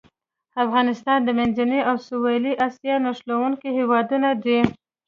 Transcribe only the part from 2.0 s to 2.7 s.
سویلي